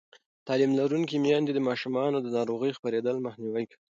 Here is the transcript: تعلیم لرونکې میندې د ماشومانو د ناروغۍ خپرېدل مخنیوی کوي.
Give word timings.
تعلیم 0.47 0.71
لرونکې 0.79 1.15
میندې 1.25 1.51
د 1.55 1.59
ماشومانو 1.67 2.17
د 2.21 2.27
ناروغۍ 2.37 2.71
خپرېدل 2.77 3.15
مخنیوی 3.25 3.65
کوي. 3.69 3.79